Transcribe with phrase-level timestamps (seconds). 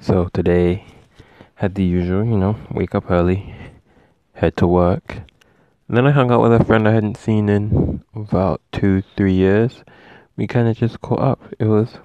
[0.00, 0.84] So today
[1.56, 3.54] had the usual, you know, wake up early,
[4.34, 5.16] head to work.
[5.88, 9.32] And then I hung out with a friend I hadn't seen in about two, three
[9.32, 9.82] years.
[10.36, 11.42] We kind of just caught up.
[11.58, 11.98] It was,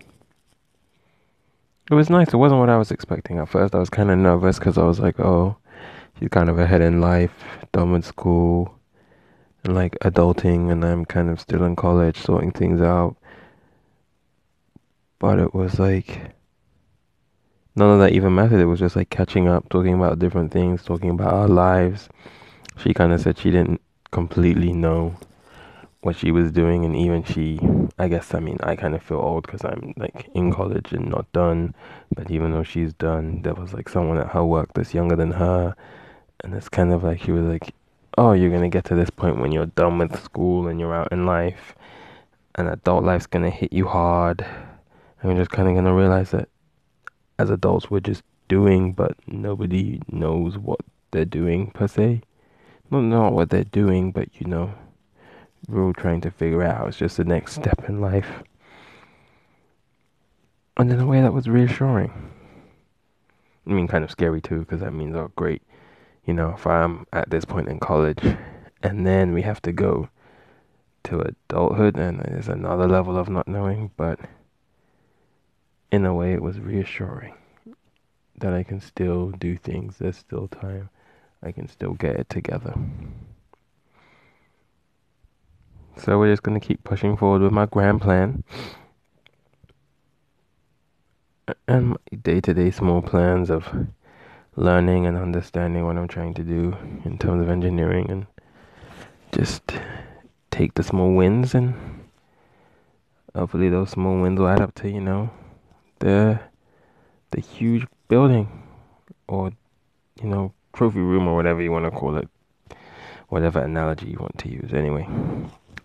[1.92, 2.29] it was nice.
[2.29, 3.75] It wasn't what I was expecting at first.
[3.75, 5.57] I was kind of nervous because I was like, oh,
[6.20, 7.34] she's kind of ahead in life,
[7.73, 8.73] done with school,
[9.64, 13.18] and like adulting, and I'm kind of still in college, sorting things out.
[15.20, 16.34] But it was like
[17.76, 18.60] none of that even mattered.
[18.60, 22.10] It was just like catching up, talking about different things, talking about our lives.
[22.78, 25.16] She kind of said she didn't completely know
[26.02, 27.60] what she was doing, and even she,
[27.97, 31.10] I guess, I mean, I kind of feel old because I'm like in college and
[31.10, 31.74] not done.
[32.14, 35.31] But even though she's done, there was like someone at her work that's younger than
[35.31, 35.75] her,
[36.44, 37.73] and it's kind of like she was like,
[38.17, 41.11] "Oh, you're gonna get to this point when you're done with school and you're out
[41.11, 41.75] in life,
[42.55, 44.45] and adult life's gonna hit you hard,
[45.22, 46.50] and you're just kind of gonna realize that
[47.44, 50.80] as adults we're just doing, but nobody knows what
[51.11, 52.22] they're doing per se.
[52.89, 54.73] Not not what they're doing, but you know,
[55.67, 56.88] we're all trying to figure out.
[56.88, 58.44] It's just the next step in life.
[60.77, 62.11] And in a way, that was reassuring.
[63.67, 65.61] I mean, kind of scary too, because that means, oh, great,
[66.25, 68.23] you know, if I'm at this point in college,
[68.81, 70.09] and then we have to go
[71.05, 74.19] to adulthood, and there's another level of not knowing, but
[75.94, 77.36] in a way, it was reassuring
[78.39, 79.97] that I can still do things.
[79.99, 80.89] There's still time.
[81.44, 82.73] I can still get it together.
[85.97, 88.44] So we're just going to keep pushing forward with my grand plan
[91.67, 93.69] and my day to day small plans of
[94.55, 98.25] learning and understanding what I'm trying to do in terms of engineering and
[99.31, 99.61] just
[100.49, 101.75] take the small wins and
[103.36, 105.30] hopefully those small wins will add up to, you know,
[106.03, 106.37] the
[107.31, 108.47] the huge building
[109.27, 109.51] or
[110.21, 112.27] you know trophy room or whatever you want to call it.
[113.29, 114.73] Whatever analogy you want to use.
[114.73, 115.08] Anyway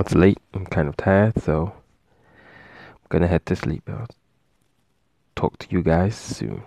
[0.01, 0.39] it's late.
[0.55, 1.73] I'm kind of tired so
[2.93, 3.89] i'm gonna head to sleep.
[3.89, 4.09] I'll
[5.37, 6.63] talk to you guys soon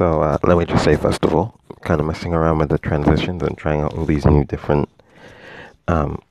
[0.00, 2.78] So uh, let me just say first of all, kind of messing around with the
[2.78, 4.88] transitions and trying out all these new different,
[5.88, 6.22] um,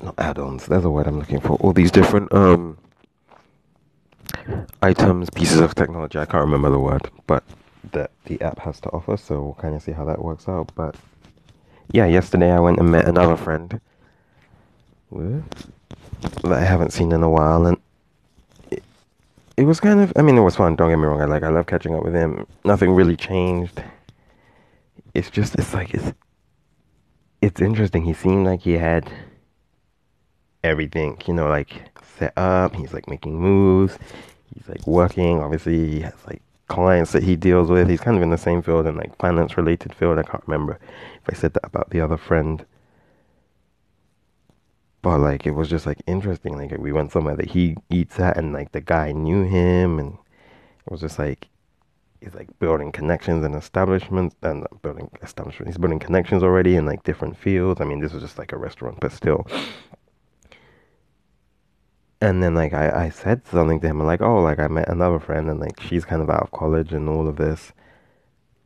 [0.00, 0.66] not add-ons.
[0.66, 1.56] There's a word I'm looking for.
[1.56, 2.78] All these different um
[4.82, 6.16] items, pieces of technology.
[6.16, 7.42] I can't remember the word, but
[7.90, 9.16] that the app has to offer.
[9.16, 10.70] So we'll kind of see how that works out.
[10.76, 10.94] But
[11.90, 13.80] yeah, yesterday I went and met another friend
[15.10, 15.42] that
[16.44, 17.78] I haven't seen in a while, and
[19.56, 21.20] it was kind of I mean it was fun, don't get me wrong.
[21.20, 22.46] I like I love catching up with him.
[22.64, 23.82] Nothing really changed.
[25.14, 26.12] It's just it's like it's
[27.40, 28.04] it's interesting.
[28.04, 29.10] He seemed like he had
[30.62, 32.74] everything, you know, like set up.
[32.74, 33.98] He's like making moves.
[34.54, 35.40] He's like working.
[35.40, 37.88] Obviously, he has like clients that he deals with.
[37.88, 40.18] He's kind of in the same field and like finance related field.
[40.18, 40.78] I can't remember
[41.16, 42.64] if I said that about the other friend
[45.02, 46.56] but like it was just like interesting.
[46.56, 50.14] Like we went somewhere that he eats at, and like the guy knew him, and
[50.14, 51.48] it was just like
[52.20, 55.74] he's like building connections and establishments, and uh, building establishments.
[55.74, 57.80] He's building connections already in like different fields.
[57.80, 59.46] I mean, this was just like a restaurant, but still.
[62.20, 65.18] And then like I, I said something to him like oh like I met another
[65.18, 67.72] friend and like she's kind of out of college and all of this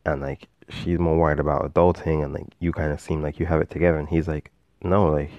[0.05, 3.47] and like she's more worried about adulting and like you kind of seem like you
[3.47, 4.51] have it together and he's like
[4.83, 5.31] no like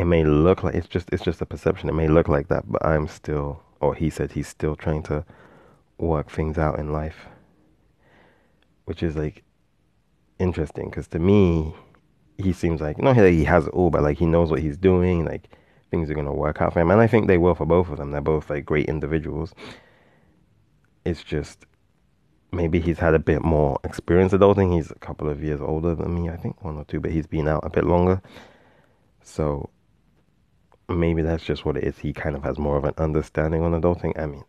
[0.00, 1.90] it may look like it's just it's just a perception.
[1.90, 5.26] It may look like that, but I'm still or he said he's still trying to
[5.98, 7.26] work things out in life.
[8.86, 9.44] Which is like
[10.38, 11.74] interesting because to me
[12.38, 14.78] he seems like not that he has it all, but like he knows what he's
[14.78, 15.50] doing, like
[15.90, 16.90] things are gonna work out for him.
[16.90, 18.10] And I think they will for both of them.
[18.10, 19.52] They're both like great individuals.
[21.04, 21.66] It's just
[22.52, 24.72] maybe he's had a bit more experience adulting.
[24.72, 27.26] He's a couple of years older than me, I think one or two, but he's
[27.26, 28.22] been out a bit longer.
[29.22, 29.68] So
[30.90, 31.98] maybe that's just what it is.
[31.98, 34.18] He kind of has more of an understanding on adulting.
[34.18, 34.44] I mean,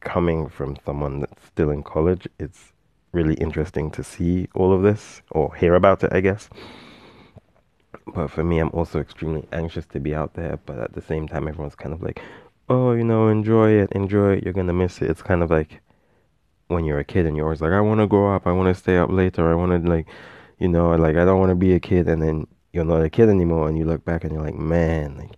[0.00, 2.72] coming from someone that's still in college, it's
[3.12, 6.48] really interesting to see all of this or hear about it, I guess.
[8.14, 10.58] But for me, I'm also extremely anxious to be out there.
[10.66, 12.20] But at the same time, everyone's kind of like,
[12.68, 14.44] oh, you know, enjoy it, enjoy it.
[14.44, 15.10] You're going to miss it.
[15.10, 15.80] It's kind of like
[16.68, 18.46] when you're a kid and you're always like, I want to grow up.
[18.46, 19.50] I want to stay up later.
[19.50, 20.06] I want to, like,
[20.58, 22.08] you know, like, I don't want to be a kid.
[22.08, 23.68] And then you're not a kid anymore.
[23.68, 25.32] And you look back and you're like, man, like,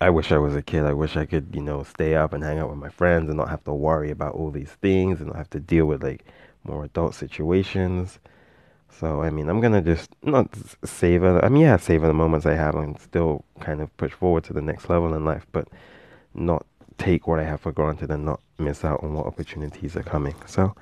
[0.00, 0.84] I wish I was a kid.
[0.84, 3.36] I wish I could, you know, stay up and hang out with my friends and
[3.36, 6.24] not have to worry about all these things and not have to deal with like
[6.64, 8.18] more adult situations.
[8.90, 10.48] So, I mean, I'm gonna just not
[10.84, 14.44] savor, I mean, yeah, savor the moments I have and still kind of push forward
[14.44, 15.68] to the next level in life, but
[16.34, 16.66] not
[16.98, 20.34] take what I have for granted and not miss out on what opportunities are coming.
[20.46, 20.74] So,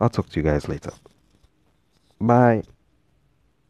[0.00, 0.92] I'll talk to you guys later.
[2.20, 2.62] Bye.